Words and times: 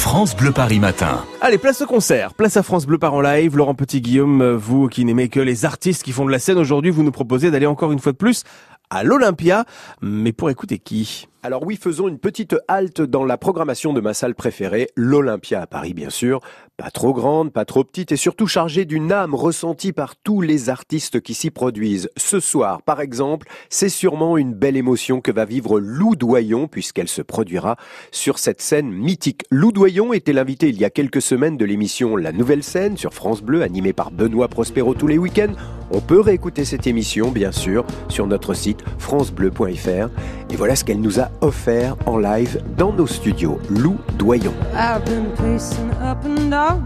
France 0.00 0.34
Bleu 0.34 0.50
Paris 0.50 0.80
Matin. 0.80 1.26
Allez, 1.42 1.58
place 1.58 1.82
au 1.82 1.86
concert, 1.86 2.32
place 2.32 2.56
à 2.56 2.62
France 2.62 2.86
Bleu 2.86 2.96
Paris 2.96 3.16
en 3.16 3.20
live. 3.20 3.54
Laurent 3.54 3.74
Petit-Guillaume, 3.74 4.54
vous 4.54 4.88
qui 4.88 5.04
n'aimez 5.04 5.28
que 5.28 5.40
les 5.40 5.66
artistes 5.66 6.02
qui 6.02 6.12
font 6.12 6.24
de 6.24 6.30
la 6.30 6.38
scène, 6.38 6.56
aujourd'hui 6.56 6.90
vous 6.90 7.02
nous 7.02 7.12
proposez 7.12 7.50
d'aller 7.50 7.66
encore 7.66 7.92
une 7.92 7.98
fois 7.98 8.12
de 8.12 8.16
plus 8.16 8.44
à 8.90 9.04
l'Olympia. 9.04 9.64
Mais 10.02 10.32
pour 10.32 10.50
écouter 10.50 10.78
qui 10.78 11.26
alors 11.42 11.64
oui, 11.64 11.78
faisons 11.80 12.06
une 12.06 12.18
petite 12.18 12.54
halte 12.68 13.00
dans 13.00 13.24
la 13.24 13.38
programmation 13.38 13.94
de 13.94 14.02
ma 14.02 14.12
salle 14.12 14.34
préférée, 14.34 14.90
l'Olympia 14.94 15.62
à 15.62 15.66
Paris 15.66 15.94
bien 15.94 16.10
sûr. 16.10 16.40
Pas 16.76 16.90
trop 16.90 17.14
grande, 17.14 17.50
pas 17.50 17.64
trop 17.64 17.82
petite 17.82 18.12
et 18.12 18.16
surtout 18.16 18.46
chargée 18.46 18.84
d'une 18.84 19.10
âme 19.10 19.34
ressentie 19.34 19.94
par 19.94 20.16
tous 20.16 20.42
les 20.42 20.68
artistes 20.68 21.22
qui 21.22 21.32
s'y 21.32 21.50
produisent. 21.50 22.10
Ce 22.18 22.40
soir, 22.40 22.82
par 22.82 23.00
exemple, 23.00 23.48
c'est 23.70 23.88
sûrement 23.88 24.36
une 24.36 24.52
belle 24.52 24.76
émotion 24.76 25.22
que 25.22 25.32
va 25.32 25.46
vivre 25.46 25.80
Lou 25.80 26.14
Doyon 26.14 26.68
puisqu'elle 26.68 27.08
se 27.08 27.22
produira 27.22 27.76
sur 28.10 28.38
cette 28.38 28.60
scène 28.60 28.90
mythique. 28.90 29.44
Lou 29.50 29.72
Doyon 29.72 30.12
était 30.12 30.34
l'invité 30.34 30.68
il 30.68 30.78
y 30.78 30.84
a 30.84 30.90
quelques 30.90 31.22
semaines 31.22 31.56
de 31.56 31.64
l'émission 31.64 32.16
La 32.16 32.32
Nouvelle 32.32 32.62
Scène 32.62 32.98
sur 32.98 33.14
France 33.14 33.40
Bleu 33.40 33.62
animée 33.62 33.94
par 33.94 34.10
Benoît 34.10 34.48
Prospero 34.48 34.92
tous 34.92 35.06
les 35.06 35.16
week-ends. 35.16 35.54
On 35.90 36.00
peut 36.00 36.20
réécouter 36.20 36.64
cette 36.64 36.86
émission 36.86 37.30
bien 37.30 37.52
sûr 37.52 37.84
sur 38.08 38.26
notre 38.26 38.54
site 38.54 38.84
francebleu.fr 38.98 40.08
et 40.50 40.56
voilà 40.56 40.76
ce 40.76 40.84
qu'elle 40.84 41.00
nous 41.00 41.20
a 41.20 41.30
offert 41.40 41.96
en 42.06 42.18
live 42.18 42.62
dans 42.76 42.92
nos 42.92 43.06
studios. 43.06 43.58
Lou 43.68 43.96
Doyon. 44.18 44.54
I've 44.74 45.04
been 45.04 45.32
pacing 45.36 45.90
up 46.02 46.24
and 46.24 46.50
down 46.50 46.82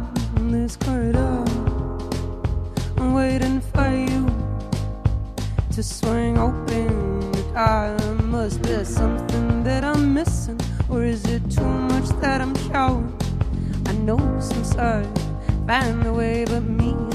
this 0.50 0.76
corridor, 0.76 1.44
waiting 2.98 3.60
for 3.74 3.90
you 3.90 4.26
to 5.74 5.82
swing 5.82 6.38
open 6.38 7.14
door. 7.54 7.96
Must 8.24 8.60
be 8.62 8.84
something 8.84 9.62
that 9.64 9.84
I'm 9.84 10.12
missing, 10.12 10.58
or 10.90 11.04
is 11.04 11.24
it 11.26 11.48
too 11.50 11.62
much 11.62 12.08
that 12.20 12.40
I'm 12.40 12.54
showing? 12.68 13.12
I 13.86 13.92
know 13.92 14.18
some 14.40 14.64
side, 14.64 15.06
find 15.66 16.02
the 16.02 16.12
way, 16.12 16.44
but 16.44 16.62
me. 16.62 17.13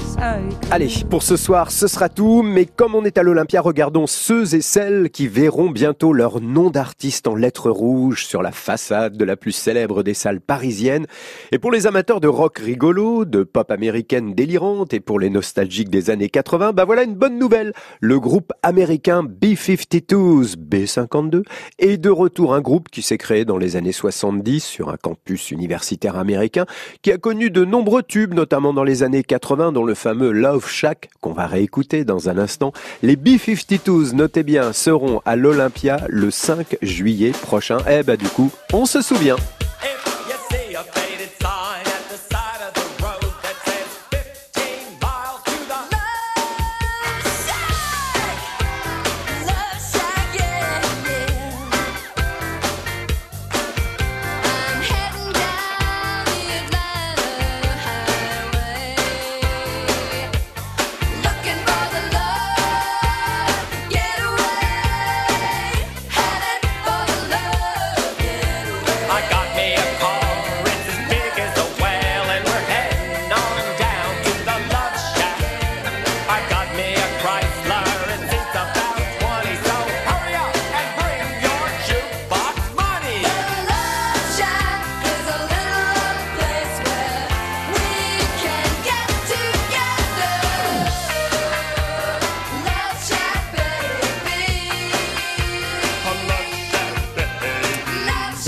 Allez, 0.70 0.88
pour 1.08 1.22
ce 1.22 1.36
soir, 1.36 1.70
ce 1.70 1.86
sera 1.86 2.10
tout, 2.10 2.42
mais 2.42 2.66
comme 2.66 2.94
on 2.94 3.06
est 3.06 3.16
à 3.16 3.22
l'Olympia, 3.22 3.62
regardons 3.62 4.06
ceux 4.06 4.54
et 4.54 4.60
celles 4.60 5.08
qui 5.08 5.26
verront 5.26 5.70
bientôt 5.70 6.12
leur 6.12 6.42
nom 6.42 6.68
d'artiste 6.68 7.26
en 7.26 7.34
lettres 7.34 7.70
rouges 7.70 8.26
sur 8.26 8.42
la 8.42 8.52
façade 8.52 9.16
de 9.16 9.24
la 9.24 9.36
plus 9.36 9.52
célèbre 9.52 10.02
des 10.02 10.12
salles 10.12 10.42
parisiennes. 10.42 11.06
Et 11.52 11.58
pour 11.58 11.72
les 11.72 11.86
amateurs 11.86 12.20
de 12.20 12.28
rock 12.28 12.58
rigolo, 12.58 13.24
de 13.24 13.44
pop 13.44 13.70
américaine 13.70 14.34
délirante 14.34 14.92
et 14.92 15.00
pour 15.00 15.18
les 15.18 15.30
nostalgiques 15.30 15.88
des 15.88 16.10
années 16.10 16.28
80, 16.28 16.72
bah 16.74 16.84
voilà 16.84 17.04
une 17.04 17.14
bonne 17.14 17.38
nouvelle. 17.38 17.72
Le 18.00 18.20
groupe 18.20 18.52
américain 18.62 19.22
B-52s, 19.22 20.56
B52, 20.56 21.44
est 21.78 21.96
de 21.96 22.10
retour 22.10 22.52
un 22.52 22.60
groupe 22.60 22.90
qui 22.90 23.00
s'est 23.00 23.18
créé 23.18 23.46
dans 23.46 23.56
les 23.56 23.76
années 23.76 23.92
70 23.92 24.62
sur 24.62 24.90
un 24.90 24.98
campus 24.98 25.50
universitaire 25.50 26.16
américain 26.16 26.66
qui 27.00 27.10
a 27.10 27.16
connu 27.16 27.48
de 27.48 27.64
nombreux 27.64 28.02
tubes, 28.02 28.34
notamment 28.34 28.74
dans 28.74 28.84
les 28.84 29.02
années 29.02 29.22
80, 29.22 29.72
dont 29.72 29.84
le 29.84 29.94
fameux 29.94 30.09
Love 30.12 30.68
Shack 30.68 31.10
qu'on 31.20 31.32
va 31.32 31.46
réécouter 31.46 32.04
dans 32.04 32.28
un 32.28 32.38
instant. 32.38 32.72
Les 33.02 33.16
B-52s, 33.16 34.14
notez 34.14 34.42
bien, 34.42 34.72
seront 34.72 35.20
à 35.24 35.36
l'Olympia 35.36 36.00
le 36.08 36.30
5 36.30 36.78
juillet 36.82 37.30
prochain. 37.30 37.78
Eh 37.88 38.02
bah 38.02 38.16
du 38.16 38.28
coup, 38.28 38.50
on 38.72 38.86
se 38.86 39.02
souvient. 39.02 39.36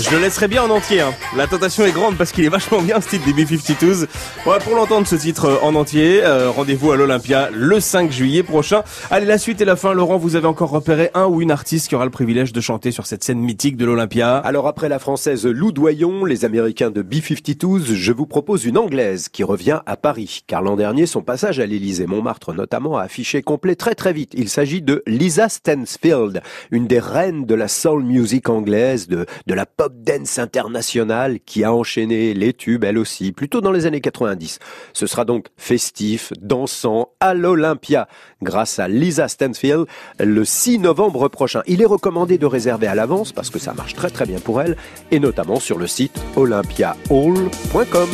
Je 0.05 0.17
le 0.17 0.21
laisserai 0.21 0.49
bien 0.49 0.63
en 0.63 0.69
entier. 0.69 0.99
hein. 0.99 1.13
La 1.37 1.47
tentation 1.47 1.85
est 1.85 1.91
grande 1.93 2.17
parce 2.17 2.33
qu'il 2.33 2.43
est 2.43 2.49
vachement 2.49 2.81
bien 2.81 2.99
ce 2.99 3.07
titre 3.09 3.25
des 3.25 3.31
B-52s. 3.45 4.07
Ouais, 4.45 4.57
pour 4.61 4.75
l'entendre 4.75 5.07
ce 5.07 5.15
titre 5.15 5.45
euh, 5.45 5.57
en 5.63 5.75
entier, 5.75 6.21
euh, 6.23 6.49
rendez-vous 6.51 6.91
à 6.91 6.97
l'Olympia 6.97 7.49
le 7.53 7.79
5 7.79 8.11
juillet 8.11 8.43
prochain. 8.43 8.83
Allez, 9.11 9.25
la 9.25 9.37
suite 9.37 9.61
et 9.61 9.65
la 9.65 9.77
fin. 9.77 9.93
Laurent, 9.93 10.17
vous 10.17 10.35
avez 10.35 10.45
encore 10.45 10.71
repéré 10.71 11.09
un 11.13 11.27
ou 11.27 11.41
une 11.41 11.51
artiste 11.51 11.87
qui 11.87 11.95
aura 11.95 12.03
le 12.03 12.11
privilège 12.11 12.51
de 12.51 12.59
chanter 12.59 12.91
sur 12.91 13.05
cette 13.05 13.23
scène 13.23 13.39
mythique 13.39 13.77
de 13.77 13.85
l'Olympia. 13.85 14.37
Alors 14.37 14.67
après 14.67 14.89
la 14.89 14.99
française 14.99 15.45
Lou 15.45 15.71
Doyon, 15.71 16.25
les 16.25 16.43
américains 16.43 16.91
de 16.91 17.01
B-52s, 17.01 17.93
je 17.93 18.11
vous 18.11 18.25
propose 18.27 18.65
une 18.65 18.77
anglaise 18.77 19.29
qui 19.29 19.43
revient 19.45 19.79
à 19.85 19.95
Paris. 19.95 20.43
Car 20.47 20.61
l'an 20.61 20.75
dernier, 20.75 21.05
son 21.05 21.21
passage 21.21 21.59
à 21.61 21.65
l'Élysée 21.65 22.07
Montmartre 22.07 22.53
notamment 22.53 22.97
a 22.97 23.03
affiché 23.03 23.41
complet 23.41 23.75
très 23.75 23.95
très 23.95 24.11
vite. 24.11 24.33
Il 24.35 24.49
s'agit 24.49 24.81
de 24.81 25.01
Lisa 25.07 25.47
Stansfield, 25.47 26.41
une 26.71 26.87
des 26.87 26.99
reines 26.99 27.45
de 27.45 27.55
la 27.55 27.69
soul 27.69 28.03
music 28.03 28.49
anglaise, 28.49 29.07
de, 29.07 29.25
de 29.47 29.53
la 29.53 29.65
pop 29.65 29.92
dance 29.93 30.39
internationale 30.39 31.39
qui 31.45 31.63
a 31.63 31.73
enchaîné 31.73 32.33
les 32.33 32.53
tubes 32.53 32.83
elle 32.83 32.97
aussi, 32.97 33.31
plutôt 33.31 33.61
dans 33.61 33.71
les 33.71 33.85
années 33.85 34.01
90. 34.01 34.59
Ce 34.93 35.07
sera 35.07 35.25
donc 35.25 35.47
festif, 35.57 36.33
dansant 36.41 37.09
à 37.19 37.33
l'Olympia 37.33 38.07
grâce 38.41 38.79
à 38.79 38.87
Lisa 38.87 39.27
Stansfield 39.27 39.85
le 40.19 40.45
6 40.45 40.79
novembre 40.79 41.27
prochain. 41.29 41.61
Il 41.67 41.81
est 41.81 41.85
recommandé 41.85 42.37
de 42.37 42.45
réserver 42.45 42.87
à 42.87 42.95
l'avance 42.95 43.31
parce 43.31 43.49
que 43.49 43.59
ça 43.59 43.73
marche 43.73 43.93
très 43.93 44.09
très 44.09 44.25
bien 44.25 44.39
pour 44.39 44.61
elle 44.61 44.77
et 45.11 45.19
notamment 45.19 45.59
sur 45.59 45.77
le 45.77 45.87
site 45.87 46.19
olympiahall.com. 46.35 48.09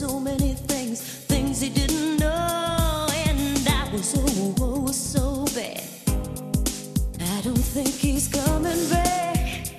so 0.00 0.18
many 0.18 0.54
things, 0.66 0.98
things 1.28 1.60
he 1.60 1.68
didn't 1.68 2.16
know, 2.18 3.06
and 3.28 3.68
I 3.68 3.92
was 3.92 4.14
oh, 4.16 4.54
oh 4.58 4.86
so 4.92 5.44
bad. 5.54 5.82
I 7.20 7.42
don't 7.42 7.58
think 7.58 7.88
he's 7.88 8.26
coming 8.26 8.88
back. 8.88 9.76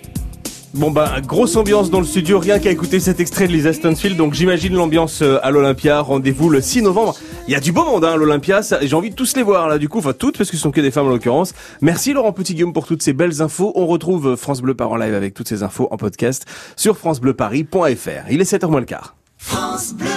Bon 0.75 0.91
bah 0.91 1.21
grosse 1.21 1.55
ambiance 1.55 1.89
dans 1.89 1.99
le 1.99 2.05
studio, 2.05 2.37
rien 2.37 2.59
qu'à 2.59 2.69
écouter 2.69 2.99
cet 2.99 3.19
extrait 3.19 3.47
de 3.47 3.51
Lisa 3.51 3.73
Stansfield, 3.73 4.15
donc 4.15 4.35
j'imagine 4.35 4.75
l'ambiance 4.75 5.23
euh, 5.23 5.39
à 5.41 5.49
l'Olympia, 5.49 6.01
rendez-vous 6.01 6.51
le 6.51 6.61
6 6.61 6.83
novembre. 6.83 7.15
Il 7.47 7.53
y 7.53 7.55
a 7.55 7.59
du 7.59 7.71
beau 7.71 7.83
monde 7.83 8.05
hein, 8.05 8.13
à 8.13 8.15
l'Olympia, 8.15 8.61
j'ai 8.79 8.95
envie 8.95 9.09
de 9.09 9.15
tous 9.15 9.35
les 9.35 9.43
voir 9.43 9.67
là 9.67 9.79
du 9.79 9.89
coup, 9.89 9.97
enfin 9.97 10.13
toutes 10.13 10.37
parce 10.37 10.51
que 10.51 10.55
ce 10.55 10.61
sont 10.61 10.71
que 10.71 10.81
des 10.81 10.91
femmes 10.91 11.07
en 11.07 11.09
l'occurrence. 11.09 11.53
Merci 11.81 12.13
Laurent 12.13 12.31
Petit-Guillaume 12.31 12.73
pour 12.73 12.85
toutes 12.85 13.01
ces 13.01 13.13
belles 13.13 13.41
infos. 13.41 13.71
On 13.73 13.87
retrouve 13.87 14.27
euh, 14.27 14.35
France 14.35 14.61
Bleu 14.61 14.75
Paris 14.75 14.91
en 14.91 14.97
live 14.97 15.15
avec 15.15 15.33
toutes 15.33 15.47
ces 15.47 15.63
infos 15.63 15.87
en 15.89 15.97
podcast 15.97 16.45
sur 16.75 16.95
francebleuparis.fr. 16.95 18.29
Il 18.29 18.39
est 18.39 18.51
7h 18.51 18.67
moins 18.69 18.81
le 18.81 18.85
quart. 18.85 19.15
France 19.41 19.93
Bleu. 19.93 20.10